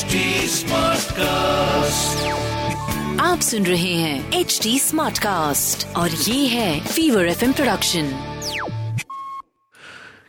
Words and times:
HD 0.00 0.18
Smartcast. 0.50 2.20
आप 3.20 3.40
सुन 3.40 3.66
रहे 3.66 3.94
हैं 3.94 4.32
एच 4.32 4.60
डी 4.62 4.78
स्मार्ट 4.78 5.18
कास्ट 5.18 5.96
और 5.96 6.10
ये 6.10 6.46
है 6.46 6.80
फीवर 6.80 7.26
एफ़ 7.26 7.44
प्रोडक्शन 7.52 8.08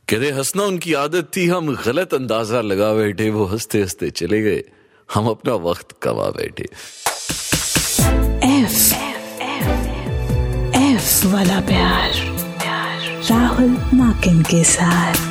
कहते 0.10 0.31
हंसना 0.31 0.63
उनकी 0.63 0.94
आदत 0.94 1.31
थी 1.37 1.47
हम 1.47 1.76
गलत 1.85 2.13
अंदाज़ा 2.13 2.62
लगा 2.62 2.94
बैठे 2.94 3.29
वो 3.29 3.46
हँसते 3.46 3.81
हँसते 3.81 4.10
चले 4.10 4.42
गए। 4.42 4.63
हम 5.13 5.28
अपना 5.28 5.53
वक्त 5.53 5.96
कमा 6.01 6.29
बैठे। 6.29 6.63
एफ़ 8.62 8.94
एफ़ 10.83 11.28
वाला 11.28 11.60
प्यार 11.62 12.12
राहुल 13.31 13.78
माकिन 13.94 14.42
के 14.42 14.63
साथ। 14.63 15.30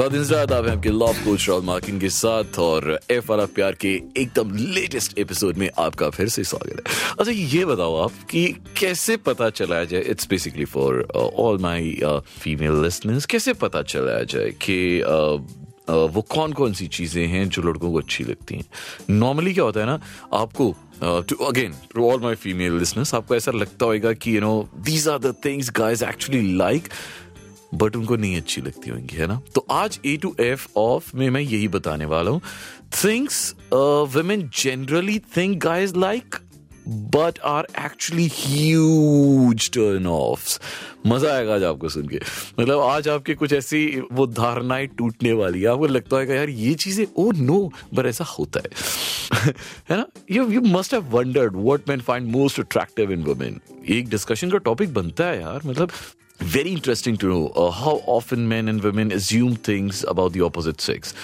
खादिनजाद 0.00 0.52
आप 0.52 0.64
हैं 0.64 0.76
आपके 0.76 0.88
लव 0.88 1.12
कोच 1.12 1.48
राहुल 1.48 1.64
मार्किन 1.64 2.00
के 2.00 2.08
साथ 2.08 2.58
और 2.58 3.00
एफ़ 3.10 3.26
वाला 3.30 3.44
प्यार 3.44 3.72
के 3.72 3.88
एकदम 4.16 4.56
लेटेस्ट 4.56 5.18
एपिसोड 5.18 5.56
में 5.56 5.70
आपका 5.78 6.10
फिर 6.10 6.28
से 6.28 6.44
स्वागत 6.44 6.88
है। 6.88 7.14
अच्छा 7.20 7.32
ये 7.32 7.64
बताओ 7.64 7.96
आप 7.96 8.12
कि 8.30 8.56
कैसे 8.80 9.16
पता 9.16 9.50
चलाया 9.50 9.84
जाए 9.84 10.00
it's 10.00 10.28
basically 10.28 10.64
for 10.64 11.08
all 11.16 11.58
my 11.58 11.92
female 12.40 12.72
listeners 12.72 13.26
कैसे 13.26 13.52
पता 13.52 13.82
चलाया 13.82 14.22
जाए 14.22 14.50
कि 14.50 15.00
uh, 15.00 15.38
uh, 15.94 16.14
वो 16.14 16.22
कौन 16.22 16.52
कौन 16.52 16.72
सी 16.72 16.86
चीज़ें 16.86 17.26
हैं 17.26 17.48
जो 17.48 17.62
लड़कों 17.62 17.92
को 17.92 17.98
अच्छी 17.98 18.24
लगती 18.24 18.54
हैं? 18.54 18.64
नॉर्मली 19.10 19.54
क्या 19.54 19.64
होता 19.64 19.80
है 19.80 19.86
ना 19.86 20.00
आपको 20.32 20.76
to 21.02 21.36
again 21.44 21.74
to 21.94 22.10
all 22.10 22.20
my 22.20 22.34
female 22.34 22.72
listeners 22.72 23.14
आपको 23.14 23.36
ऐसा 23.36 23.50
लगता 23.50 23.86
होगा 23.86 24.12
कि 24.12 24.36
you 24.36 24.40
know 24.40 24.68
these 24.78 25.08
are 25.08 25.18
the 25.18 25.34
things 25.44 25.70
guys 25.70 26.02
actually 26.02 26.56
like 26.56 26.88
but 27.74 27.96
उनको 27.96 28.16
नहीं 28.16 28.36
अच्छी 28.36 28.60
लगती 28.60 28.90
होंगी, 28.90 29.16
है 29.16 29.26
ना? 29.26 29.40
तो 29.54 29.66
आज 29.70 29.98
ए 30.06 30.16
टू 30.16 30.34
एफ़ 30.40 30.66
ऑफ़ 30.76 31.16
में 31.16 31.28
मैं 31.30 31.40
यही 31.40 31.68
बताने 31.68 32.04
वाला 32.04 32.30
हूँ। 32.30 32.40
Things 33.04 33.54
women 33.72 34.48
generally 34.54 35.18
think 35.36 35.58
guys 35.62 35.96
like 35.96 36.36
but 36.88 37.38
are 37.44 37.66
actually 37.84 38.26
huge 38.34 39.70
turn 39.70 40.06
off 40.06 40.58
मज़ा 41.06 41.32
आएगा 41.34 41.54
आज 41.54 41.64
आपको 41.64 41.88
सुन 41.88 42.08
के। 42.08 42.20
मतलब 42.60 42.80
आज 42.80 43.08
आपके 43.08 43.34
कुछ 43.34 43.52
ऐसी 43.52 43.84
वो 44.12 44.26
धारणाएँ 44.26 44.86
टूटने 44.98 45.32
वाली 45.32 45.60
है। 45.60 45.66
आपको 45.68 45.86
लगता 45.86 46.16
है 46.16 46.36
यार, 46.36 46.48
ये 46.48 46.74
चीज़ें 46.74 47.04
ओ 47.16 47.30
नो 47.32 47.60
पर 47.96 48.06
ऐसा 48.06 48.24
होता 48.24 48.60
है। 48.60 48.70
है 49.90 49.96
ना? 49.96 50.06
You 50.30 50.48
you 50.50 50.60
must 50.60 50.94
have 50.94 51.04
wondered 51.10 51.56
what 51.56 51.88
man 51.88 52.00
find 52.00 52.28
most 52.28 52.60
attractive 52.60 53.12
in 53.12 53.22
women 53.24 53.60
एक 53.88 54.08
डिस्कशन 54.08 54.50
का 54.50 54.58
टॉपिक 54.60 54.94
बनता 54.94 55.24
है 55.24 55.40
यार। 55.40 55.60
मतलब 55.66 55.90
very 56.42 56.72
interesting 56.72 57.16
to 57.18 57.28
know 57.28 57.48
uh, 57.48 57.70
how 57.70 58.02
often 58.06 58.48
men 58.48 58.68
and 58.68 58.82
women 58.82 59.12
assume 59.12 59.56
things 59.56 60.04
about 60.04 60.32
the 60.32 60.40
opposite 60.40 60.80
sex. 60.80 61.14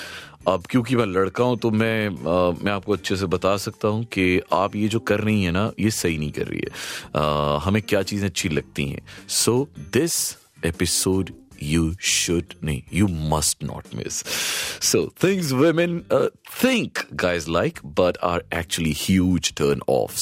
अब 0.49 0.67
क्योंकि 0.71 0.97
मैं 0.97 1.07
लड़का 1.07 1.45
हूँ 1.45 1.57
तो 1.59 1.71
मैं 1.71 2.09
आ, 2.09 2.51
मैं 2.65 2.73
आपको 2.73 2.93
अच्छे 2.93 3.17
से 3.17 3.27
बता 3.27 3.57
सकता 3.57 3.89
हूँ 3.89 4.05
कि 4.05 4.41
आप 4.53 4.77
ये 4.77 4.89
जो 4.89 4.99
कर 5.01 5.21
रही 5.21 5.43
हैं 5.43 5.53
ना 5.53 5.71
ये 5.81 5.91
सही 5.91 6.19
नहीं 6.19 6.31
कर 6.33 6.47
रही 6.47 6.61
है। 6.65 7.23
आ, 7.23 7.59
हमें 7.59 7.83
क्या 7.83 8.03
चीज़ें 8.03 8.29
अच्छी 8.29 8.49
लगती 8.49 8.87
हैं। 8.89 9.01
So 9.29 9.69
this 9.79 10.37
episode 10.65 11.31
you 11.63 11.95
should 12.01 12.55
नहीं 12.65 12.83
you 12.93 13.09
must 13.09 13.65
not 13.65 13.95
miss 13.95 14.23
so 14.91 15.03
things 15.25 15.53
women 15.53 15.99
think 16.65 16.99
guys 17.15 17.51
like 17.51 17.79
but 18.01 18.19
are 18.25 18.45
actually 18.55 18.95
huge 18.99 19.53
turn 19.57 19.81
off 19.89 20.13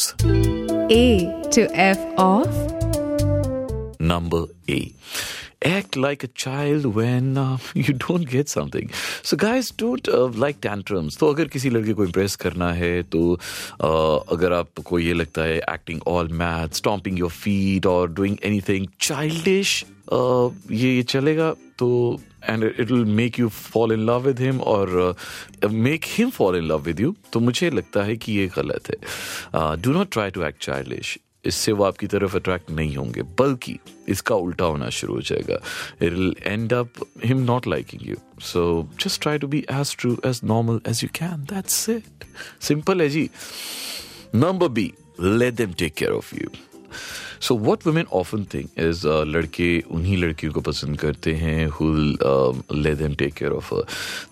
A 0.92 1.42
to 1.54 1.62
F 1.74 1.98
of 2.20 2.73
Number 4.12 4.44
A. 4.68 4.92
Act 5.66 5.96
like 5.96 6.22
a 6.22 6.28
child 6.28 6.86
when 6.96 7.38
uh, 7.38 7.56
you 7.74 7.94
don't 7.94 8.28
get 8.28 8.50
something. 8.50 8.90
So 9.22 9.36
guys 9.36 9.70
don't 9.70 10.08
uh, 10.08 10.26
like 10.44 10.60
tantrums. 10.60 11.16
तो 11.16 11.32
अगर 11.32 11.48
किसी 11.48 11.70
लड़के 11.70 11.92
को 11.92 12.06
impress 12.06 12.36
करना 12.44 12.72
है 12.72 13.02
तो 13.02 13.22
uh, 13.36 14.32
अगर 14.32 14.52
आपको 14.52 14.98
ये 14.98 15.14
लगता 15.14 15.42
है 15.42 15.60
all 16.06 16.28
mad, 16.28 16.74
stomping 16.74 17.16
your 17.16 17.30
feet 17.30 17.86
or 17.86 18.08
doing 18.08 18.38
anything 18.42 18.88
childish, 18.98 19.84
uh, 20.12 20.50
ये 20.70 20.94
ये 20.96 21.02
चलेगा 21.02 21.54
तो 21.78 22.20
it 22.48 22.90
will 22.90 23.06
make 23.06 23.38
you 23.38 23.48
fall 23.48 23.90
in 23.90 24.04
love 24.06 24.24
with 24.26 24.38
him 24.38 24.60
or 24.60 24.86
uh, 24.98 25.68
make 25.70 26.04
him 26.04 26.30
fall 26.30 26.54
in 26.54 26.68
love 26.68 26.86
with 26.86 27.00
you 27.00 27.14
तो 27.32 27.40
मुझे 27.40 27.70
लगता 27.70 28.02
है 28.04 28.16
कि 28.16 28.32
ये 28.32 28.46
गलत 28.56 28.90
है 28.90 28.96
uh, 29.54 29.76
do 29.76 29.94
not 29.96 30.10
try 30.10 30.30
to 30.30 30.44
act 30.50 30.60
childish 30.60 31.18
इससे 31.46 31.72
वो 31.72 31.84
आपकी 31.84 32.06
तरफ़ 32.06 32.36
अट्रैक्ट 32.36 32.70
नहीं 32.70 32.96
होंगे, 32.96 33.22
बल्कि 33.40 33.78
इसका 34.08 34.34
उल्टा 34.34 34.64
होना 34.64 34.88
शुरू 34.90 35.14
हो 35.14 35.20
जाएगा। 35.20 35.58
It 36.02 36.12
will 36.12 36.34
end 36.46 36.72
up 36.72 37.04
him 37.24 37.38
not 37.44 37.66
liking 37.66 38.08
you 38.08 38.16
so 38.42 38.66
just 39.04 39.22
try 39.22 39.38
to 39.38 39.48
be 39.48 39.64
as 39.72 39.96
true 40.00 40.16
as 40.26 40.40
normal 40.44 40.80
as 40.88 41.02
you 41.04 41.08
can 41.14 41.44
that's 41.54 41.88
it 41.88 42.24
simple 42.68 43.02
है 43.02 43.08
जी. 43.08 43.28
Number 44.34 44.68
B 44.68 44.92
let 45.20 45.54
them 45.54 45.72
take 45.78 45.94
care 45.94 46.12
of 46.12 46.34
you 46.36 46.48
so 47.44 47.56
what 47.60 47.86
women 47.86 48.06
often 48.14 48.44
think 48.54 48.68
is 48.80 49.06
लड़के 49.28 49.68
उन्हीं 49.90 50.16
लड़कियों 50.18 50.52
को 50.52 50.60
पसंद 50.62 50.98
करते 51.00 51.34
हैं 51.36 51.66
who 51.70 51.88
let 52.74 52.96
them 52.98 53.14
take 53.14 53.34
care 53.34 53.52
of 53.52 53.72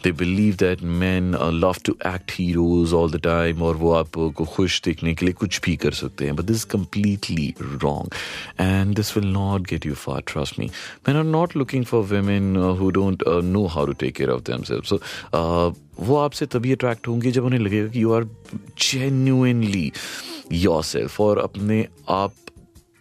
they 0.05 0.12
believe 0.19 0.55
that 0.56 0.83
man 1.00 1.34
love 1.55 1.77
to 1.84 1.97
act 2.06 2.33
heroes 2.33 2.93
all 2.95 3.11
the 3.12 3.21
time 3.25 3.62
और 3.62 3.77
वो 3.77 3.93
आपको 3.95 4.45
खुश 4.47 4.81
देखने 4.84 5.15
के 5.15 5.27
लिए 5.27 5.34
कुछ 5.34 5.61
भी 5.65 5.77
कर 5.77 5.93
सकते 5.95 6.25
हैं 6.25 6.37
but 6.37 6.45
this 6.45 6.65
completely 6.72 7.53
wrong 7.62 8.15
and 8.61 8.95
this 8.97 9.17
will 9.17 9.27
not 9.33 9.69
get 9.71 9.87
you 9.87 9.95
far 9.99 10.22
trust 10.27 10.59
me 10.59 10.71
man 11.09 11.17
are 11.17 11.25
not 11.27 11.56
looking 11.56 11.84
for 11.84 12.05
women 12.06 12.56
who 12.81 12.91
don't 13.01 13.25
know 13.45 13.67
how 13.69 13.87
to 13.87 13.93
take 14.01 14.17
care 14.17 14.31
of 14.31 14.43
themself 14.65 14.84
so 14.87 15.01
वो 16.01 16.17
आपसे 16.19 16.47
तभी 16.53 16.72
अट्रैक्ट 16.72 17.09
होंगे 17.09 17.31
जब 17.31 17.45
उन्हें 17.45 17.61
लगेगा 17.61 17.89
कि 17.89 18.03
you 18.03 18.12
are 18.12 18.25
genuinely 18.83 19.91
your 20.53 20.83
self 20.84 21.21
और 21.21 21.39
अपने 21.39 21.87
आप 22.11 22.33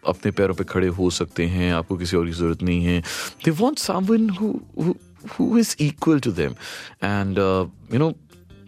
अपने 0.08 0.32
पैरों 0.32 0.54
पे 0.56 0.64
खड़े 0.64 0.88
हो 0.88 1.10
सकते 1.12 1.46
हैं, 1.46 1.72
आपको 1.74 1.98
किसी 1.98 2.18
और 2.18 2.26
की 2.26 2.32
ज़रूरत 2.32 2.64
नहीं 2.64 2.84
है। 2.86 3.00
They 3.46 3.52
want 3.62 3.80
someone 3.80 4.30
who 4.32 5.58
is 5.60 5.76
equal 5.82 6.20
to 6.20 6.32
them 6.34 6.52
and 7.04 7.38
you 7.94 8.00
know 8.00 8.14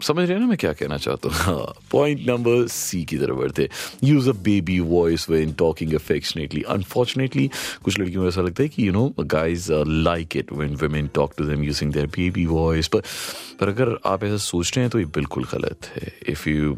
समझ 0.03 0.19
रहे 0.19 0.33
हैं 0.33 0.39
ना 0.39 0.47
मैं 0.47 0.57
क्या 0.57 0.71
कहना 0.73 0.97
चाहता 0.97 1.29
हूँ? 1.29 1.37
हाँ 1.37 1.73
पॉइंट 1.91 2.27
नंबर 2.27 2.65
सी 2.67 3.03
की 3.05 3.17
तरफ़ 3.17 3.35
बढ़ते 3.37 3.69
use 4.03 4.29
a 4.29 4.33
baby 4.43 4.79
voice 4.79 5.29
when 5.29 5.53
talking 5.53 5.93
affectionately 5.93 6.61
unfortunately 6.69 7.49
कुछ 7.83 7.99
लड़कियों 7.99 8.21
को 8.21 8.27
ऐसा 8.27 8.41
लगता 8.41 8.63
है 8.63 8.69
कि 8.69 8.87
you 8.87 8.93
know 8.93 9.07
guys 9.19 9.71
like 9.87 10.37
it 10.37 10.51
when 10.53 10.75
women 10.75 11.07
talk 11.15 11.33
to 11.37 11.45
them 11.45 11.63
using 11.63 11.93
their 11.93 12.07
baby 12.15 12.45
voice 12.45 12.87
पर 12.87 13.01
पर 13.63 13.69
अगर 13.69 13.97
आप 14.05 14.23
ऐसा 14.23 14.37
सोच 14.37 14.71
रहे 14.75 14.83
हैं 14.83 14.89
तो 14.91 14.99
ये 14.99 15.05
बिल्कुल 15.15 15.43
गलत 15.43 15.85
है। 15.85 16.11
If 16.27 16.49
you 16.49 16.77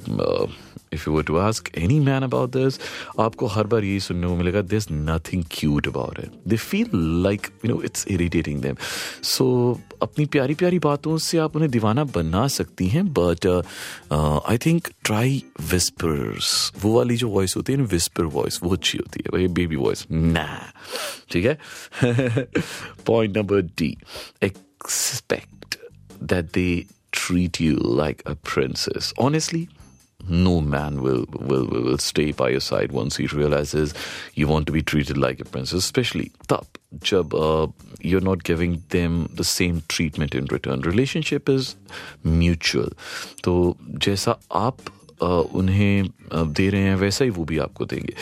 if 0.94 1.10
you 1.10 1.22
to 1.22 1.36
ask 1.38 1.70
any 1.78 2.00
man 2.00 2.24
about 2.24 2.50
this 2.50 2.80
आपको 3.20 3.46
हर 3.48 3.68
बार 3.68 3.84
यही 3.84 4.00
सुनने 4.00 4.28
को 4.28 4.36
मिलेगा 4.36 4.62
this 4.62 4.88
nothing 4.92 5.44
cute 5.52 5.88
about 5.88 6.20
it 6.20 6.32
they 6.48 6.58
feel 6.58 6.90
like 7.24 7.48
you 7.66 7.72
know 7.72 7.82
it's 7.82 8.06
irritating 8.08 8.62
them 8.62 8.76
so 9.24 9.48
अपनी 10.02 10.26
प्यारी 10.26 10.54
प्यारी 10.54 10.80
बातों 10.80 11.18
से 11.18 11.38
आप 11.38 11.56
उन्हें 11.56 11.72
दीवाना 11.72 12.04
बना 12.16 12.48
सकती 12.48 12.88
हैं 12.88 13.06
but 13.14 13.48
I 14.50 14.58
think 14.58 14.88
try 15.04 15.44
whispers 15.72 16.72
वो 16.82 16.96
वाली 16.98 17.16
जो 17.16 17.30
वॉइस 17.30 17.56
होती 17.58 17.74
है 17.74 17.80
ना 17.80 17.86
विस्पर 17.92 18.24
वॉइस 18.38 18.60
वो 18.64 18.74
अच्छी 18.74 18.98
होती 18.98 19.24
है। 19.26 19.38
भाई 19.38 19.48
बेबी 19.54 19.76
वॉइस 19.76 20.06
ना 20.12 20.48
ठीक 21.32 21.46
है? 21.46 21.58
Point 23.08 23.38
number 23.38 23.62
D 23.62 23.98
expect 24.44 25.55
That 26.25 26.53
they 26.53 26.87
treat 27.13 27.59
you 27.61 27.77
like 27.77 28.23
a 28.25 28.35
princess. 28.35 29.13
Honestly, 29.19 29.69
no 30.29 30.61
man 30.61 31.01
will, 31.03 31.25
will 31.33 31.67
will 31.67 31.99
stay 31.99 32.31
by 32.33 32.51
your 32.51 32.61
side 32.61 32.93
once 32.93 33.17
he 33.17 33.27
realizes 33.27 33.95
you 34.35 34.47
want 34.47 34.67
to 34.67 34.73
be 34.73 34.83
treated 34.83 35.17
like 35.17 35.41
a 35.41 35.45
princess, 35.45 35.85
especially 35.85 36.31
तब 36.49 36.67
जब 37.05 37.35
uh, 37.35 37.67
you're 38.01 38.21
not 38.21 38.45
giving 38.45 38.83
them 38.91 39.29
the 39.35 39.45
same 39.45 39.83
treatment 39.89 40.35
in 40.35 40.47
return. 40.47 40.81
Relationship 40.83 41.49
is 41.49 41.75
mutual. 42.25 42.91
तो 43.45 43.77
जैसा 44.07 44.39
आप 44.53 44.79
uh, 45.23 45.45
उन्हें 45.55 46.11
uh, 46.33 46.47
दे 46.47 46.69
रहे 46.71 46.83
हैं 46.83 46.97
वैसा 46.97 47.25
ही 47.25 47.31
वो 47.31 47.45
भी 47.45 47.59
आपको 47.59 47.85
देंगे 47.85 48.15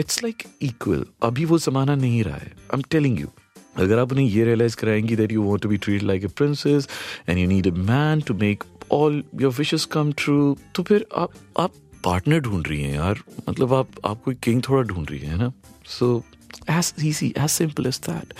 इट्स 0.00 0.22
लाइक 0.22 0.42
इक्वल 0.62 1.06
अभी 1.22 1.44
वो 1.44 1.58
ज़माना 1.58 1.94
नहीं 1.94 2.22
रहा 2.24 2.36
है 2.36 2.46
आई 2.46 2.76
एम 2.78 2.82
टेलिंग 2.90 3.20
यू 3.20 3.32
अगर 3.77 3.99
आप 3.99 4.11
उन्हें 4.11 4.25
ये 4.25 4.45
realise 4.45 4.75
कराएँगी 4.75 5.15
that 5.15 5.31
you 5.31 5.43
want 5.43 5.63
to 5.63 5.69
be 5.69 5.77
treat 5.77 6.03
like 6.03 6.23
a 6.23 6.27
princess 6.27 6.87
and 7.29 7.39
you 7.39 7.47
need 7.47 7.67
a 7.67 7.71
man 7.71 8.21
to 8.21 8.33
make 8.33 8.63
all 8.91 9.23
your 9.41 9.51
wishes 9.51 9.85
come 9.85 10.11
true 10.11 10.57
तो 10.75 10.83
फिर 10.83 11.05
आप 11.15 11.31
आप 11.59 11.71
पार्टनर 12.03 12.39
ढूंढ 12.39 12.67
रही 12.67 12.81
हैं 12.83 12.95
यार। 12.95 13.19
मतलब 13.49 13.73
आप 13.73 13.87
आप 14.05 14.21
कोई 14.23 14.35
किंग 14.35 14.61
थोड़ा 14.69 14.83
ढूंढ 14.83 15.11
रही 15.11 15.19
है 15.19 15.37
ना? 15.37 15.51
So 15.85 16.23
as 16.69 16.93
easy 17.03 17.33
as 17.37 17.49
simple 17.49 17.85
as 17.85 18.01
that 18.09 18.33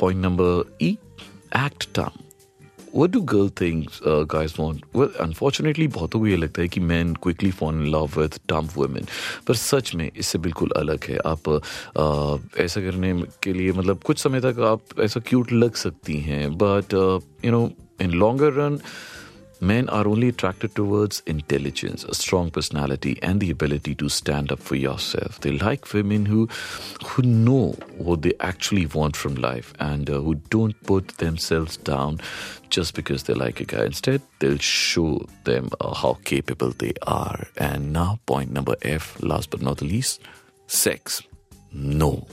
point 0.00 0.20
number 0.24 0.76
E 0.82 0.98
act 1.56 1.88
dumb 1.98 2.23
what 2.94 3.10
do 3.10 3.20
girl 3.30 3.48
things 3.60 4.00
uh, 4.02 4.24
guys 4.34 4.52
want 4.58 4.84
well 4.94 5.10
unfortunately 5.20 5.86
बहुतों 5.94 6.18
को 6.20 6.26
ये 6.26 6.36
लगता 6.36 6.62
है 6.62 6.68
कि 6.68 6.80
men 6.90 7.14
quickly 7.26 7.50
fall 7.60 7.72
in 7.74 7.86
love 7.94 8.16
with 8.16 8.38
dumb 8.52 8.68
women 8.76 9.08
पर 9.48 9.54
सच 9.54 9.94
में 9.94 10.10
इससे 10.16 10.38
बिल्कुल 10.38 10.70
अलग 10.76 11.04
है 11.04 11.18
आप 11.26 11.48
uh, 11.96 12.60
ऐसा 12.60 12.80
करने 12.80 13.12
के 13.42 13.52
लिए 13.52 13.72
मतलब 13.72 14.02
कुछ 14.06 14.18
समय 14.18 14.40
तक 14.40 14.60
आप 14.72 15.00
ऐसा 15.00 15.20
क्यूट 15.28 15.52
लग 15.52 15.74
सकती 15.86 16.18
हैं 16.20 16.46
but 16.58 16.94
you 17.44 17.52
know 17.52 17.68
in 18.00 18.10
longer 18.10 18.52
run 18.52 18.78
Men 19.60 19.88
are 19.88 20.06
only 20.06 20.28
attracted 20.28 20.74
towards 20.74 21.22
intelligence, 21.26 22.04
a 22.04 22.14
strong 22.14 22.50
personality, 22.50 23.18
and 23.22 23.40
the 23.40 23.50
ability 23.50 23.94
to 23.96 24.08
stand 24.08 24.52
up 24.52 24.60
for 24.60 24.76
yourself. 24.76 25.40
They 25.40 25.52
like 25.52 25.92
women 25.92 26.26
who, 26.26 26.48
who 27.04 27.22
know 27.22 27.72
what 27.96 28.22
they 28.22 28.32
actually 28.40 28.86
want 28.86 29.16
from 29.16 29.36
life 29.36 29.72
and 29.80 30.10
uh, 30.10 30.20
who 30.20 30.34
don't 30.50 30.80
put 30.82 31.08
themselves 31.18 31.76
down 31.76 32.20
just 32.70 32.94
because 32.94 33.22
they 33.22 33.34
like 33.34 33.60
a 33.60 33.64
guy. 33.64 33.84
Instead, 33.84 34.20
they'll 34.40 34.58
show 34.58 35.24
them 35.44 35.70
uh, 35.80 35.94
how 35.94 36.18
capable 36.24 36.70
they 36.70 36.92
are. 37.06 37.46
And 37.56 37.92
now, 37.92 38.18
point 38.26 38.50
number 38.50 38.76
F, 38.82 39.16
last 39.22 39.50
but 39.50 39.62
not 39.62 39.78
the 39.78 39.86
least, 39.86 40.20
sex. 40.66 41.22
No. 41.72 42.26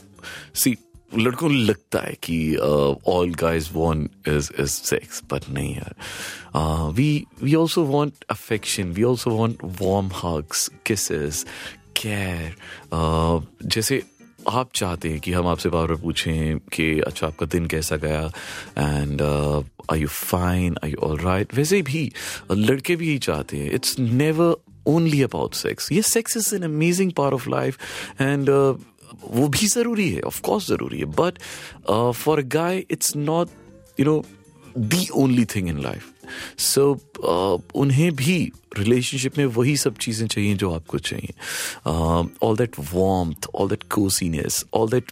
See, 0.54 0.78
लड़कों 1.18 1.48
को 1.48 1.54
लगता 1.54 2.00
है 2.00 2.14
कि 2.24 2.56
all 3.08 3.34
guys 3.36 3.70
want 3.74 4.28
is 4.28 4.50
is 4.60 4.70
sex 4.70 5.22
but 5.32 5.50
नहीं 5.50 5.76
यार। 5.76 5.96
We 6.92 7.26
we 7.44 7.56
also 7.56 7.84
want 7.84 8.24
affection 8.30 8.92
we 8.92 9.04
also 9.04 9.30
want 9.30 9.58
warm 9.82 10.10
hugs 10.24 10.70
kisses 10.86 11.46
care 11.98 12.56
जैसे 13.66 14.02
आप 14.50 14.70
चाहते 14.76 15.10
हैं 15.10 15.20
कि 15.20 15.32
हम 15.32 15.48
आपसे 15.48 15.70
बार 15.70 15.88
बार 15.88 15.98
पूछें 15.98 16.60
कि 16.74 17.00
अच्छा 17.00 17.28
आपका 17.28 17.46
दिन 17.46 17.66
कैसा 17.66 17.96
गया? 17.96 18.26
And 18.78 19.22
I 19.92 20.00
you 20.00 20.08
fine 20.08 20.78
I 20.84 20.92
you 20.92 20.98
all 21.08 21.18
right 21.20 21.54
वैसे 21.56 21.82
भी, 21.82 22.12
लड़के 22.52 22.96
भी 22.96 23.08
यही 23.08 23.18
चाहते 23.18 23.58
हैं। 23.58 23.72
It's 23.72 24.00
never 24.00 24.56
only 24.88 25.22
about 25.24 25.54
sex 25.54 25.92
ये 25.92 26.02
sex 26.02 26.38
is 26.38 26.56
an 26.56 26.64
amazing 26.64 27.12
part 27.18 27.34
of 27.34 27.50
life 27.50 27.78
and 28.22 28.50
वो 29.24 29.48
भी 29.48 29.68
ज़रूरी 29.68 30.10
है 30.10 30.22
ऑफ़ 30.22 30.42
कोर्स 30.42 30.68
ज़रूरी 30.68 31.00
है 31.00 31.06
but 31.20 31.40
for 31.90 32.40
a 32.40 32.48
guy 32.50 32.84
it's 32.92 33.16
not 33.16 33.50
you 34.00 34.06
know 34.06 34.22
the 34.78 35.08
only 35.16 35.46
thing 35.46 35.68
in 35.70 35.82
life 35.82 36.12
so 36.58 36.92
उन्हें 37.76 38.12
भी 38.16 38.38
रिलेशनशिप 38.78 39.38
में 39.38 39.46
वही 39.46 39.76
सब 39.78 39.98
चीज़ें 39.98 40.28
चाहिए 40.28 40.54
जो 40.56 40.72
आपको 40.74 40.98
चाहिए। 41.00 41.34
All 42.44 42.58
that 42.58 42.76
warmth 42.94 43.48
all 43.56 43.70
that 43.70 43.84
cosiness 43.92 44.64
all 44.74 44.90
that 44.90 45.12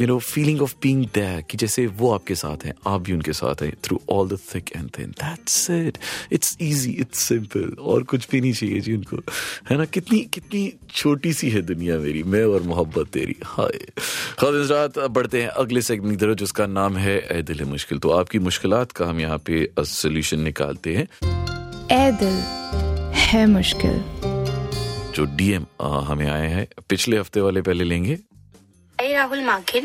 you 0.00 0.06
know 0.06 0.18
feeling 0.18 0.62
of 0.62 0.74
being 0.82 1.04
there 1.14 1.42
कि 1.42 1.56
जैसे 1.56 1.86
वो 1.86 2.12
आपके 2.12 2.34
साथ 2.34 2.64
हैं, 2.64 2.74
आप 2.86 3.00
भी 3.00 3.12
उनके 3.12 3.32
साथ 3.32 3.62
हैं 3.62 3.72
through 3.84 4.00
all 4.10 4.28
the 4.28 4.38
thick 4.54 4.70
and 4.76 4.90
thin 4.98 5.10
that's 5.12 5.70
it 5.70 5.98
it's 6.32 6.56
easy 6.60 6.90
it's 6.92 7.18
simple 7.18 7.76
और 7.80 8.02
कुछ 8.04 8.28
भी 8.30 8.40
नहीं 8.40 8.52
चाहिए 8.52 8.80
जी 8.80 8.94
उनको। 8.94 9.16
है 9.70 9.76
ना? 9.78 9.84
कितनी 9.84 10.20
कितनी 10.34 10.72
छोटी 10.94 11.32
सी 11.32 11.50
है 11.50 11.62
दुनिया 11.62 11.98
मेरी, 11.98 12.22
मैं 12.22 12.44
और 12.44 12.62
मोहब्बत 12.62 13.08
तेरी। 13.08 13.36
हाय। 13.44 13.78
खालिद 14.38 15.08
बढ़ते 15.10 15.42
हैं 15.42 15.48
अगले 15.48 15.82
सेगमेंट 15.82 16.18
की 16.18 16.26
तरफ़, 16.26 16.38
जिसका 16.38 16.66
नाम 16.68 16.96
है 16.96 17.18
ए 17.32 17.42
दिल 17.42 17.64
मुश्किल। 17.66 17.98
तो 17.98 18.10
आपकी 18.10 18.38
मुश्किल 18.38 18.84
का 18.96 19.06
हम 19.06 19.20
यहाँ 19.20 19.38
पे 19.38 19.68
सोल्यूशन 19.80 20.40
निकालते 20.40 20.96
हैं। 20.96 21.08
ए 21.92 22.10
दिल 22.12 22.36
है 23.16 23.46
मुश्किल। 23.46 24.00
जो 25.14 25.24
डीएम 25.36 25.66
हमें 25.82 26.26
आए 26.30 26.48
हैं 26.48 26.66
पिछले 26.88 27.18
हफ़्ते 27.18 27.40
वाले 27.40 27.62
पहले 27.62 27.84
लेंगे। 27.84 28.18
हाय 29.00 29.12
राहुल 29.12 29.40
माकिर 29.40 29.84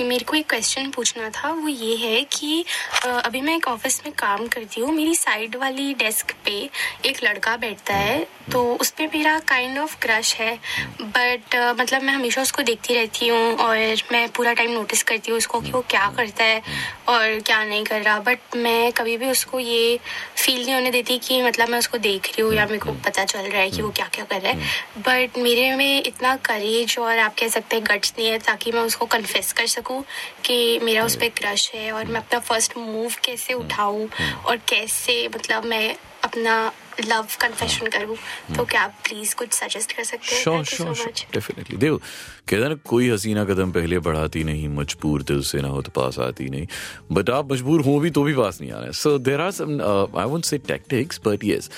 मेरे 0.00 0.24
को 0.24 0.34
एक 0.36 0.48
क्वेश्चन 0.50 0.90
पूछना 0.90 1.28
था। 1.30 1.50
वो 1.52 1.68
ये 1.68 1.94
है 1.96 2.22
कि 2.32 2.64
अ, 3.04 3.08
अभी 3.08 3.40
मैं 3.40 3.56
एक 3.56 3.68
ऑफ़िस 3.68 4.00
में 4.06 4.12
काम 4.18 4.46
करती 4.46 4.80
हूँ। 4.80 4.92
मेरी 4.92 5.14
साइड 5.14 5.56
वाली 5.56 5.94
डेस्क 5.94 6.34
पे 6.44 6.70
एक 7.06 7.22
लड़का 7.24 7.56
बैठता 7.56 7.94
है। 7.94 8.26
तो 8.52 8.62
उस 8.74 8.90
पर 8.90 9.06
मेरा 9.14 9.38
काइंड 9.38 9.78
ऑफ़ 9.78 9.96
क्रश 10.02 10.34
है। 10.34 10.54
बट 11.00 11.54
uh, 11.54 11.80
मतलब 11.80 12.02
मैं 12.02 12.12
हमेशा 12.14 12.42
उसको 12.42 12.62
देखती 12.62 12.94
रहती 12.94 13.28
हूँ 13.28 13.54
और 13.56 13.76
मैं 14.12 14.28
पूरा 14.28 14.52
टाइम 14.52 14.72
नोटिस 14.72 15.02
करती 15.02 15.30
हूँ 15.30 15.38
उसको 15.38 15.60
कि 15.60 15.70
वो 15.70 15.80
क्या 15.90 16.06
करता 16.16 16.44
है 16.44 16.62
और 17.08 17.38
क्या 17.40 17.62
नहीं 17.64 17.84
कर 17.84 18.02
रहा। 18.02 18.18
बट 18.20 18.56
मैं 18.56 18.92
कभी 18.92 19.16
भी 19.16 19.30
उसको 19.30 19.58
ये 19.58 19.98
फील 20.36 20.64
नहीं 20.64 20.74
होने 20.74 20.90
देती 20.90 21.18
कि 21.18 21.42
मतलब 21.42 21.68
मैं 21.68 21.78
उसको 21.78 21.98
देख 21.98 22.26
रही 22.26 22.42
हूँ 22.42 22.54
या 22.54 22.66
मेरे 22.66 22.78
को 22.78 22.92
पता 23.06 23.24
चल 23.24 23.40
रहा 23.40 23.60
है 23.60 23.70
कि 23.70 23.82
वो 23.82 23.90
क्या 23.90 24.08
क्या 24.14 24.24
कर 24.24 24.40
रहा 24.40 24.52
है। 24.52 24.58
बट 24.98 25.38
मेरे 25.38 25.74
में 25.76 26.02
इतना 26.02 26.36
करेज 26.36 26.98
और 26.98 27.18
आप 27.18 27.34
कह 27.40 27.48
सकते 27.48 27.76
हैं 27.76 27.84
गट्स 27.84 27.99
नहीं 28.18 28.28
है 28.28 28.38
ताकि 28.38 28.72
मैं 28.72 28.82
उसको 28.82 29.06
कन्फेस 29.06 29.52
कर 29.52 29.66
सकूँ 29.66 30.02
कि 30.44 30.78
मेरा 30.82 31.04
उस 31.04 31.16
पर 31.16 31.28
क्रश 31.38 31.70
है 31.74 31.90
और 31.92 32.04
मैं 32.04 32.20
अपना 32.20 32.38
फ़र्स्ट 32.38 32.76
मूव 32.78 33.10
कैसे 33.24 33.54
उठाऊं 33.54 34.06
और 34.46 34.56
कैसे 34.68 35.26
मतलब 35.34 35.64
मैं 35.64 35.96
अपना 36.24 36.72
लव 37.00 37.26
कन्फेशन 37.40 37.86
करूँ। 37.86 38.16
तो 38.56 38.64
क्या 38.64 38.80
आप 38.82 38.94
प्लीज़ 39.04 39.34
कुछ 39.34 39.52
सजेस्ट 39.52 39.92
कर 39.92 40.04
सकते 40.04 40.34
हैं? 40.34 40.64
श्योर 40.64 41.12
डेफिनेटली 41.34 41.76
देखो 41.76 41.96
कहते 41.96 42.68
ना 42.68 42.74
कोई 42.88 43.08
हसीना 43.10 43.44
कदम 43.44 43.72
पहले 43.72 43.98
बढ़ाती 43.98 44.44
नहीं 44.44 44.68
मजबूर 44.68 45.22
दिल 45.22 45.40
से 45.42 45.60
ना 45.62 45.68
हो 45.68 45.82
तो 45.82 45.90
पास 46.00 46.18
आती 46.18 46.48
नहीं। 46.48 46.66
बट 47.12 47.30
आप 47.30 47.52
मजबूर 47.52 47.80
हो 47.84 47.98
भी 48.00 48.10
तो 48.10 48.22
भी 48.22 48.34
पास 48.34 48.60
नहीं 48.60 48.72
आ 48.72 48.80
रहे। 48.80 48.92
So 48.92 49.18
there 49.18 49.40
are 49.40 49.50
some 49.50 49.80
I 50.18 50.26
won't 50.26 50.44
say 50.44 50.58
tactics 50.58 51.20
but 51.26 51.44
yes 51.44 51.70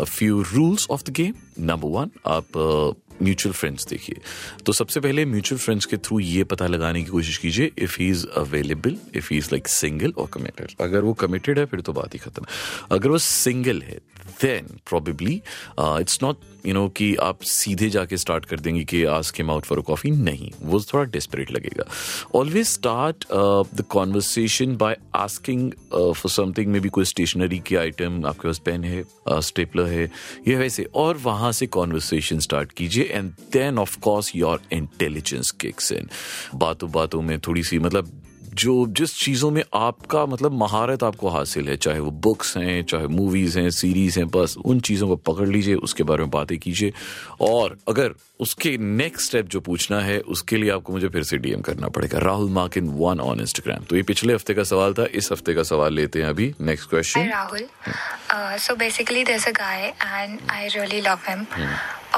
a 0.00 0.06
few 0.06 0.36
rules 0.48 0.84
of 0.94 1.02
the 1.06 1.12
game. 1.12 1.38
Number 1.70 1.88
one 1.94 2.10
आप 2.26 2.46
म्यूचुअल 3.22 3.52
फ्रेंड्स 3.52 3.86
देखिए। 3.86 4.20
तो 4.66 4.72
सबसे 4.72 5.00
पहले 5.00 5.24
म्यूचुअल 5.26 5.58
फ्रेंड्स 5.58 5.86
के 5.86 5.96
थ्रू 5.98 6.18
ये 6.20 6.44
पता 6.44 6.66
लगाने 6.66 7.02
की 7.02 7.10
कोशिश 7.10 7.38
कीजिए 7.38 7.70
if 7.78 7.96
he 8.00 8.08
is 8.10 8.26
available 8.38 8.96
if 9.16 9.28
he 9.32 9.38
is 9.38 9.48
like 9.52 9.68
single 9.68 10.12
और 10.18 10.28
कमिटेड 10.32 10.74
अगर 10.80 11.04
वो 11.04 11.12
कमिटेड 11.20 11.58
है, 11.58 11.64
फिर 11.64 11.80
तो 11.80 11.92
बात 11.92 12.14
ही 12.14 12.18
खत्म। 12.18 12.46
अगर 12.90 13.08
वो 13.08 13.18
सिंगल 13.20 13.82
है 13.82 13.98
then 14.42 14.66
probably 14.88 15.34
it's 15.80 16.18
not 16.22 16.59
you 16.66 16.74
know 16.74 16.86
कि 16.96 17.14
आप 17.22 17.42
सीधे 17.42 17.88
जाके 17.90 18.16
स्टार्ट 18.16 18.44
कर 18.44 18.60
देंगे 18.60 18.84
कि 18.84 19.02
ask 19.10 19.36
him 19.38 19.50
out 19.50 19.64
for 19.64 19.80
coffee 19.82 20.10
नहीं, 20.10 20.50
वो 20.62 20.80
थोड़ा 20.82 21.04
डेस्परेट 21.10 21.50
लगेगा। 21.50 21.84
Always 22.34 22.66
start 22.68 23.24
the 23.74 23.84
conversation 23.90 24.76
by 24.76 24.96
asking 25.16 25.70
for 25.92 26.30
something 26.30 26.72
maybe 26.80 26.88
कोई 26.88 27.04
स्टेशनरी 27.04 27.58
की 27.58 27.76
आइटम 27.76 28.24
आपके 28.26 28.48
पास 28.48 28.58
पेन 28.64 28.84
है 28.84 29.04
स्टेपलर 29.28 29.86
है, 29.86 30.10
ये 30.48 30.56
वैसे। 30.56 30.88
और 30.94 31.16
वहाँ 31.18 31.52
से 31.52 31.66
कॉन्वर्सेशन 31.68 32.38
स्टार्ट 32.40 32.72
कीजिए 32.72 33.04
and 33.04 33.32
then 33.52 33.78
of 33.78 33.98
course 34.00 34.34
your 34.36 34.60
intelligence 34.72 35.50
kicks 35.60 35.92
in 35.92 36.08
बातों 36.56 36.90
बातों 36.92 37.22
में 37.22 37.38
थोड़ी 37.40 37.62
सी 37.62 37.78
मतलब 37.78 38.10
जो 38.54 38.86
जिस 38.88 39.14
चीज़ों 39.18 39.50
में 39.50 39.62
आपका 39.74 40.24
मतलब 40.26 40.52
महारत 40.52 41.02
आपको 41.04 41.28
हासिल 41.28 41.68
है 41.68 41.76
चाहे 41.76 42.00
वो 42.00 42.10
बुक्स 42.26 42.56
हैं 42.56 42.82
चाहे 42.84 43.06
मूवीज़ 43.06 43.58
हैं 43.58 43.70
सीरीज़ 43.70 44.18
हैं 44.18 44.28
बस 44.28 44.54
उन 44.64 44.80
चीज़ों 44.80 45.08
को 45.08 45.16
पकड़ 45.16 45.48
लीजिए 45.48 45.74
उसके 45.74 46.04
बारे 46.04 46.22
में 46.22 46.30
बातें 46.30 46.56
कीजिए। 46.58 46.92
और 47.40 47.76
अगर 47.88 48.14
उसके 48.40 48.76
नेक्स्ट 48.78 49.26
स्टेप 49.26 49.48
जो 49.48 49.60
पूछना 49.60 50.00
है 50.00 50.18
उसके 50.34 50.56
लिए 50.56 50.70
आपको 50.70 50.92
मुझे 50.92 51.08
फिर 51.08 51.22
से 51.22 51.36
डीएम 51.38 51.60
करना 51.60 51.88
पड़ेगा। 51.88 52.18
राहुल 52.18 52.50
मार्किन 52.50 52.88
वन 52.98 53.20
ऑन 53.20 53.40
इंस्टाग्राम 53.40 53.84
तो 53.84 53.96
ये 53.96 54.02
पिछले 54.02 54.34
हफ़्ते 54.34 54.54
का 54.54 54.64
सवाल 54.64 54.94
था 54.94 55.06
इस 55.12 55.32
हफ़्ते 55.32 55.54
का 55.54 55.62
सवाल 55.62 55.94
लेते 55.94 56.22
हैं 56.22 56.28
अभी। 56.28 56.52
Next 56.60 56.90
question 56.90 57.68
so 58.58 58.74
basically 58.76 59.22
there's 59.24 59.46
a 59.46 59.52
guy 59.52 59.94
and 60.06 60.40
I 60.50 60.68
really 60.76 61.02
love 61.08 61.24
him. 61.24 61.46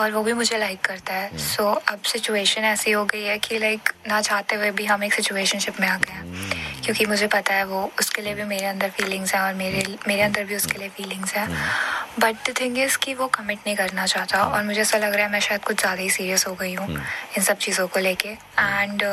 और 0.03 0.11
वो 0.13 0.23
भी 0.23 0.33
मुझे 0.33 0.59
लाइक 0.59 0.81
करता 0.85 1.15
है। 1.15 1.39
सो 1.39 1.63
so, 1.65 1.79
अब 1.89 2.03
सिचुएशन 2.05 2.65
ऐसी 2.67 2.91
हो 2.93 3.05
गई 3.05 3.23
है 3.25 3.39
कि 3.39 3.59
लाइक 3.59 3.89
ना 4.09 4.21
चाहते 4.23 4.57
हुए 4.57 4.71
भी 4.71 4.85
हम 4.87 5.05
एक 5.05 5.15
सिचुएशनशिप 5.15 5.81
में 5.81 5.89
आ 5.89 5.97
गए 5.99 6.13
हैं। 6.13 6.61
क्योंकि 6.85 7.05
मुझे 7.07 7.27
पता 7.29 7.55
है 7.55 7.65
वो 7.65 7.81
उसके 8.01 8.23
लिए 8.23 8.35
भी 8.35 8.45
मेरे 8.45 8.67
अंदर 8.67 8.91
फीलिंग्स 8.91 9.35
हैं 9.35 9.41
और 9.43 9.55
मेरे 9.55 9.85
मेरे 10.09 10.23
अंदर 10.23 10.45
भी 10.45 10.57
उसके 10.57 10.79
लिए 10.79 10.89
फीलिंग्स 10.97 11.35
हैं। 11.35 11.47
बट 12.19 12.37
द 12.49 12.55
थिंग 12.61 12.79
इज़ 12.79 12.97
कि 12.99 13.15
वो 13.15 13.27
कमिट 13.35 13.59
नहीं 13.67 13.77
करना 13.77 14.07
चाहता 14.07 14.43
और 14.45 14.63
मुझे 14.65 14.81
ऐसा 14.81 14.99
लग 14.99 15.15
रहा 15.15 15.27
है 15.27 15.33
मैं 15.33 15.41
शायद 15.41 15.65
कुछ 15.65 15.81
ज़्यादा 15.81 16.03
ही 16.03 16.11
सीरियस 16.11 16.47
हो 16.47 16.55
गई 16.55 16.75
हूँ 16.75 16.89
इन 17.37 17.43
सब 17.43 17.59
चीज़ों 17.59 17.87
को 17.89 18.01
लेके। 18.01 18.29
एंड 18.29 19.05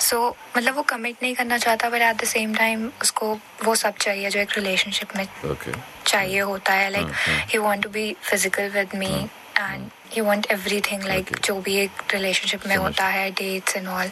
सो 0.00 0.28
मतलब 0.56 0.74
वो 0.76 0.82
कमिट 0.84 1.22
नहीं 1.22 1.34
करना 1.34 1.58
चाहता 1.58 1.88
but 1.88 2.02
at 2.02 2.16
the 2.16 2.24
same 2.26 2.54
time 2.54 2.90
उसको 3.02 3.32
वो 3.64 3.74
सब 3.74 3.96
चाहिए 4.00 4.30
जो 4.30 4.40
एक 4.40 4.52
रिलेशनशिप 4.56 5.16
में 5.16 5.24
ओके 5.50 5.72
चाहिए 6.06 6.40
होता 6.42 6.72
है। 6.72 6.90
Like 6.90 7.12
he 7.52 7.58
want 7.58 7.82
to 7.82 7.90
be 7.90 8.14
physical 8.22 8.68
with 8.70 8.94
me 8.94 9.26
and 9.58 9.88
he 10.12 10.20
want 10.20 10.46
everything 10.50 11.02
like 11.04 11.36
जो 11.44 11.54
भी 11.60 11.76
एक 11.76 12.02
रिलेशनशिप 12.12 12.66
में 12.66 12.76
होता 12.76 13.06
है 13.06 13.30
डेट्स 13.30 13.76
एंड 13.76 13.88
ऑल 13.88 14.10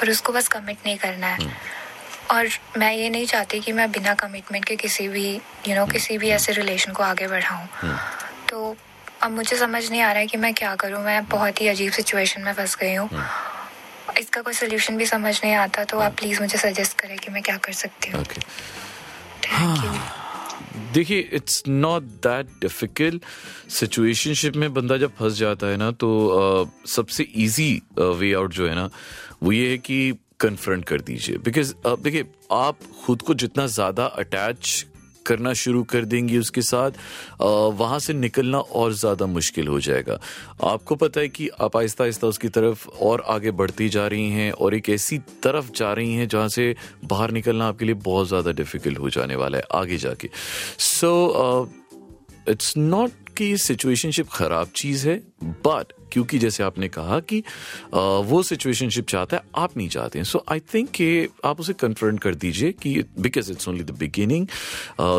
पर 0.00 0.10
उसको 0.10 0.32
बस 0.32 0.48
कमिट 0.48 0.86
नहीं 0.86 0.96
करना 0.98 1.26
है। 1.26 1.50
और 2.30 2.48
मैं 2.78 2.92
ये 2.92 3.08
नहीं 3.10 3.26
चाहती 3.26 3.60
कि 3.60 3.72
मैं 3.72 3.90
बिना 3.92 4.14
कमिटमेंट 4.14 4.64
के 4.64 4.76
किसी 4.76 5.08
भी 5.08 5.26
यू 5.26 5.40
you 5.66 5.74
नो 5.74 5.80
know, 5.80 5.92
किसी 5.92 6.18
भी 6.18 6.28
ऐसे 6.30 6.52
रिलेशन 6.52 6.92
को 6.92 7.02
आगे 7.02 7.26
बढ़ाऊँ। 7.28 7.96
तो 8.48 8.76
अब 9.22 9.30
मुझे 9.30 9.56
समझ 9.56 9.90
नहीं 9.90 10.02
आ 10.02 10.10
रहा 10.12 10.20
है 10.20 10.26
कि 10.26 10.36
मैं 10.38 10.52
क्या 10.54 10.74
करूँ। 10.76 11.02
मैं 11.04 11.24
बहुत 11.28 11.60
ही 11.60 11.68
अजीब 11.68 11.92
सिचुएशन 11.92 12.42
में 12.42 12.52
फंस 12.52 12.76
गई 12.76 12.94
हूँ। 12.94 13.08
इसका 14.18 14.40
कोई 14.42 14.54
सोल्यूशन 14.54 14.96
भी 14.96 15.06
समझ 15.06 15.34
नहीं 15.44 15.54
आता 15.56 15.84
तो 15.84 16.00
आप 16.00 16.16
प्लीज़ 16.18 16.40
मुझे 16.40 16.58
सजेस्ट 16.58 16.98
करें 17.00 17.16
कि 17.18 17.30
मैं 17.30 17.42
क्या 17.42 17.56
कर 17.56 17.72
सकती 17.72 18.10
हूँ। 18.10 18.24
थैंक 18.24 19.84
यू 19.84 20.19
देखिए 20.94 21.28
it's 21.32 21.62
not 21.68 22.02
that 22.02 22.46
difficult 22.46 23.24
situationship 23.70 24.56
में 24.56 24.74
बंदा 24.74 24.96
जब 24.96 25.10
फंस 25.10 25.32
जाता 25.32 25.66
है 25.66 25.76
ना 25.76 25.90
तो 25.90 26.08
uh, 26.64 26.90
सबसे 26.90 27.22
इजी 27.22 27.82
वे 27.98 28.32
आउट 28.32 28.52
जो 28.52 28.68
है 28.68 28.74
ना 28.74 28.90
वो 29.42 29.52
ये 29.52 29.70
है 29.70 29.78
कि 29.78 30.14
कन्फ्रंट 30.40 30.84
कर 30.84 31.00
दीजिए। 31.00 31.36
बिकॉज़ 31.36 31.74
देखिए 31.86 32.24
आप 32.52 32.78
खुद 33.06 33.22
को 33.22 33.34
जितना 33.34 33.66
ज़्यादा 33.66 34.04
अटैच 34.04 34.86
करना 35.26 35.52
शुरू 35.54 35.82
कर 35.84 36.04
देंगी 36.04 36.38
उसके 36.38 36.62
साथ 36.62 36.90
वहाँ 37.40 37.98
से 37.98 38.12
निकलना 38.14 38.58
और 38.58 38.92
ज़्यादा 38.94 39.26
मुश्किल 39.26 39.68
हो 39.68 39.80
जाएगा। 39.80 40.18
आपको 40.64 40.96
पता 40.96 41.20
है 41.20 41.28
कि 41.28 41.48
आप 41.60 41.76
आहिस्ता 41.76 42.04
आहिस्ता 42.04 42.26
उसकी 42.26 42.48
तरफ़ 42.48 42.88
और 42.88 43.24
आगे 43.28 43.50
बढ़ती 43.52 43.88
जा 43.88 44.06
रही 44.06 44.30
हैं 44.30 44.50
और 44.52 44.74
एक 44.74 44.88
ऐसी 44.90 45.18
तरफ़ 45.42 45.70
जा 45.76 45.92
रही 45.92 46.14
हैं 46.14 46.28
जहाँ 46.28 46.48
से 46.48 46.74
बाहर 47.04 47.30
निकलना 47.30 47.68
आपके 47.68 47.84
लिए 47.84 47.94
बहुत 48.04 48.28
ज़्यादा 48.28 48.52
डिफ़िकल्ट 48.52 48.98
हो 48.98 49.10
जाने 49.10 49.36
वाला 49.36 49.58
है 49.58 49.64
आगे 49.74 49.96
जाके। 49.98 50.30
सो 50.78 51.72
इट्स 52.48 52.76
नॉट 52.76 53.10
कि 53.38 53.56
सिचुएशनशिप 53.58 54.28
खराब 54.28 54.70
चीज़ 54.76 55.08
है 55.08 55.16
बट 55.42 55.92
क्योंकि 56.12 56.38
जैसे 56.38 56.62
आपने 56.62 56.88
कहा 56.88 57.18
कि 57.22 57.42
वो 57.94 58.42
सिचुएशनशिप 58.42 59.06
चाहता 59.08 59.36
है, 59.36 59.42
आप 59.56 59.76
नहीं 59.76 59.88
चाहते 59.88 60.18
हैं। 60.18 60.24
सो 60.24 60.44
आई 60.48 60.60
थिंक 60.74 60.90
कि 60.90 61.28
आप 61.44 61.60
उसे 61.60 61.72
कन्फ्रंट 61.80 62.20
कर 62.20 62.34
दीजिए 62.36 62.72
कि 62.72 62.94
because 63.18 63.50
it's 63.52 63.68
only 63.68 63.84
the 63.84 63.96
beginning 63.98 64.46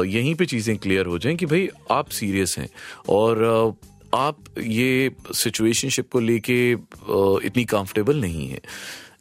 यहीं 0.08 0.36
पे 0.36 0.46
चीज़ें 0.46 0.78
क्लियर 0.78 1.06
हो 1.06 1.20
जाएँ 1.20 1.36
कि 1.36 1.46
भाई, 1.46 1.70
आप 1.92 2.10
सीरियस 2.12 2.56
हैं। 2.58 2.70
और 3.10 3.76
आप 4.14 4.44
ये 4.60 5.12
सिचुएशनशिप 5.34 6.10
को 6.12 6.20
लेके 6.20 6.72
इतनी 7.48 7.64
कंफर्टेबल 7.66 8.22
नहीं 8.22 8.48
है। 8.48 8.60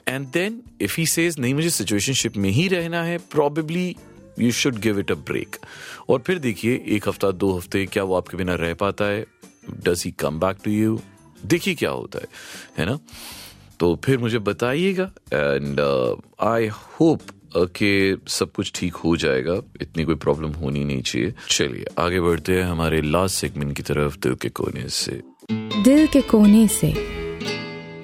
And 0.09 0.27
then 0.29 0.61
if 0.81 0.95
he 0.99 1.07
says 1.07 1.39
नहीं, 1.39 1.55
मुझे 1.55 1.71
सिचुएशनशिप 1.71 2.37
में 2.37 2.51
ही 2.51 2.67
रहना 2.69 3.03
है 3.03 3.19
probably 3.31 3.95
you 4.39 4.51
should 4.53 4.79
give 4.79 4.99
it 4.99 5.11
a 5.11 5.15
break 5.15 5.57
और 6.09 6.23
फिर 6.27 6.39
देखिए, 6.39 6.83
एक 6.87 7.09
हफ़्ता, 7.09 7.31
दो 7.31 7.53
हफ़्ते, 7.57 7.85
क्या 7.87 8.05
वो 8.05 8.15
आपके 8.17 8.37
बिना 8.37 8.55
रह 8.57 8.75
पाता 8.75 9.05
है? 9.05 9.25
Does 9.85 10.03
he 10.05 10.11
come 10.21 10.39
back 10.41 10.59
to 10.65 10.71
you 10.71 11.01
देखिए 11.45 11.75
क्या 11.75 11.91
होता 11.91 12.19
है 12.19 12.27
है 12.79 12.87
ना? 12.87 12.99
तो 13.81 14.01
फिर 14.05 14.19
मुझे 14.19 14.39
बताइएगा 14.39 15.05
एंड 15.33 15.81
आई 16.41 16.67
होप 16.67 17.21
कि 17.57 18.19
सब 18.29 18.53
कुछ 18.53 18.73
ठीक 18.75 18.95
हो 18.95 19.17
जाएगा। 19.17 19.55
इतनी 19.83 20.05
कोई 20.05 20.15
प्रॉब्लम 20.15 20.51
होनी 20.53 20.85
नहीं 20.85 21.03
चाहिए। 21.03 21.33
चलिए 21.51 21.85
आगे 21.99 22.21
बढ़ते 22.21 22.57
हैं 22.57 22.65
हमारे 22.65 23.01
लास्ट 23.03 23.37
सेगमेंट 23.37 23.77
की 23.77 23.83
तरफ़ 23.83 24.19
दिल 24.19 24.35
के 24.35 24.49
कोने 24.49 24.89
से। 24.89 25.21
दिल 25.83 26.07
के 26.07 26.21
कोने 26.21 26.67
से। 26.69 26.93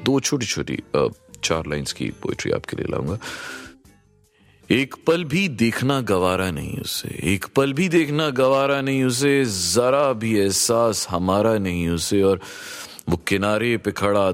दो 0.05 0.21
छोटी 0.21 0.47
छोटी 0.47 0.79
चार 1.45 1.67
लाइंस 1.67 1.93
की 1.93 2.11
पोइट्री 2.23 2.53
आपके 2.53 2.77
लिए 2.77 2.87
लाऊँगा। 2.91 3.19
एक 4.71 4.95
पल 5.07 5.25
भी 5.25 5.49
देखना 5.49 6.01
गवारा 6.01 6.51
नहीं 6.51 6.79
उसे। 6.79 7.09
एक 7.23 7.45
पल 7.57 7.73
भी 7.73 7.89
देखना 7.89 8.31
गवारा 8.31 8.81
नहीं 8.81 9.05
उसे। 9.05 9.45
जरा 9.45 10.13
भी 10.13 10.39
एहसास 10.39 11.07
हमारा 11.11 11.59
नहीं 11.59 11.89
उसे। 11.89 12.23
और 12.23 12.41
वो 13.09 13.17
किनारे 13.17 13.77
पे 13.77 13.93
खड़ा 13.93 14.33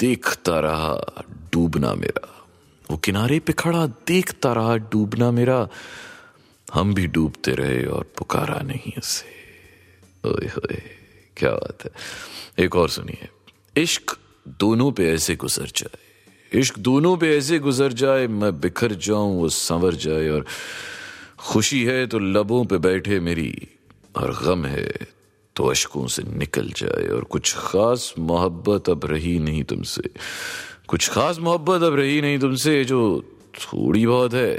देखता 0.00 0.60
रहा 0.60 1.22
डूबना 1.52 1.94
मेरा। 1.94 2.46
वो 2.90 2.96
किनारे 2.96 3.40
पे 3.40 3.52
खड़ा 3.52 3.86
देखता 3.86 4.52
रहा 4.52 4.76
डूबना 4.76 5.30
मेरा। 5.30 5.68
हम 6.74 6.94
भी 6.94 7.06
डूबते 7.06 7.52
रहे 7.52 7.84
और 7.84 8.12
पुकारा 8.18 8.60
नहीं 8.62 8.92
उसे। 8.98 9.28
ओए 10.28 10.46
होए, 10.46 10.82
क्या 11.36 11.50
बात 11.50 11.78
है। 11.84 11.90
एक 12.64 12.76
और 12.76 12.88
सुनिए। 12.88 13.28
इश्क 13.76 14.18
दोनों 14.48 14.92
पे 14.92 15.12
ऐसे 15.12 15.36
गुजर 15.36 15.66
जाए। 15.76 15.98
इश्क 16.60 16.78
दोनों 16.78 17.16
पे 17.16 17.38
ऐसे 17.38 17.58
गुजर 17.58 17.92
जाए, 17.92 18.26
मैं 18.26 18.60
बिखर 18.60 18.92
जाऊँ, 18.92 19.38
वो 19.38 19.48
संवर 19.48 19.94
जाए। 19.94 20.28
और 20.28 20.46
खुशी 21.38 21.84
है 21.84 22.06
तो 22.06 22.18
लबों 22.18 22.64
पे 22.64 22.78
बैठे 22.78 23.20
मेरी 23.20 23.68
और 24.16 24.44
गम 24.44 24.64
है 24.64 24.92
तो 25.60 25.66
अशकों 25.66 26.06
से 26.06 26.22
निकल 26.22 26.72
जाए 26.76 27.08
और 27.08 27.24
कुछ 27.24 27.54
खास 27.56 28.14
मोहब्बत 28.18 28.88
अब 28.88 29.00
रही 29.04 29.38
नहीं 29.38 29.64
तुमसे। 29.64 30.02
कुछ 30.88 31.08
खास 31.08 31.38
मोहब्बत 31.38 31.82
अब 31.82 31.94
रही 31.94 32.20
नहीं 32.20 32.38
तुमसे 32.38 32.84
जो 32.84 33.24
थोड़ी 33.54 34.06
बहुत 34.06 34.34
है, 34.34 34.54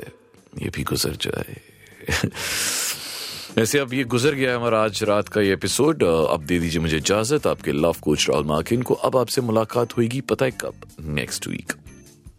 ये 0.61 0.69
भी 0.69 0.83
गुजर 0.83 1.17
जाए। 1.21 1.61
ऐसे 3.57 3.79
अब 3.79 3.93
ये 3.93 4.03
गुजर 4.03 4.33
गया 4.33 4.51
है 4.51 4.55
हमारा 4.57 4.83
आज 4.83 5.03
रात 5.03 5.29
का 5.29 5.41
ये 5.41 5.53
एपिसोड। 5.53 6.03
अब 6.03 6.43
दे 6.45 6.59
दीजिए 6.59 6.81
मुझे 6.81 6.97
इजाज़त, 6.97 7.47
आपके 7.47 7.71
लव 7.71 7.95
कोच 8.01 8.29
राहुल 8.29 8.45
मार्किन 8.45 8.81
को। 8.81 8.93
अब 8.93 9.17
आपसे 9.17 9.41
मुलाकात 9.41 9.97
होगी 9.97 10.21
पता 10.21 10.45
है 10.45 10.51
कब? 10.51 10.73
नेक्स्ट 10.99 11.47
वीक 11.47 11.73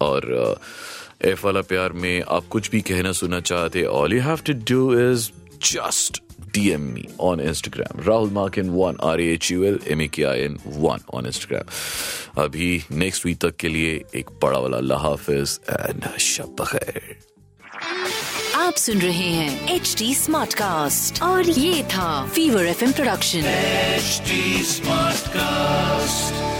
और 0.01 0.61
एफ़ 1.23 1.47
वाला 1.47 1.61
प्यार 1.61 1.93
में 1.93 2.23
आप 2.29 2.45
कुछ 2.51 2.71
भी 2.71 2.81
कहना 2.81 3.13
सुनना 3.13 3.41
चाहते 3.41 3.83
all 3.83 4.15
you 4.15 4.21
have 4.21 4.37
to 4.37 4.53
do 4.53 5.13
is 5.13 5.31
just 5.63 6.23
DM 6.53 6.93
me 6.95 7.09
on 7.19 7.39
Instagram. 7.39 8.05
Rahul 8.09 8.31
Markin 8.31 8.75
one 8.75 8.97
R 9.01 9.17
A 9.17 9.29
H 9.35 9.51
U 9.51 9.65
L 9.67 9.79
M 9.87 10.01
A 10.01 10.09
K 10.09 10.25
I 10.27 10.39
N 10.41 10.57
one 10.91 11.03
on 11.13 11.27
Instagram. 11.27 11.67
अभी 12.39 12.69
नेक्स्ट 12.93 13.27
वीक 13.27 13.39
तक 13.41 13.57
के 13.61 13.69
लिए 13.69 13.93
एक 14.17 14.31
बड़ा 14.43 14.59
वाला 14.59 14.77
अल्लाह 14.77 14.99
हाफिज 15.07 15.59
एंड 15.71 16.09
शब 16.27 16.55
बखैर 16.61 17.17
आप 18.57 18.75
सुन 18.77 18.99
रहे 18.99 19.29
हैं 19.31 19.75
एच 19.75 19.95
डी 19.99 20.15
स्मार्ट 20.15 20.55
कास्ट 20.55 21.23
और 21.23 21.49
ये 21.51 21.83
था 21.95 22.11
fever 22.35 22.67
F 22.67 22.85
production 22.93 23.45
H 23.45 24.23
smart 24.71 25.29
cast 25.37 26.52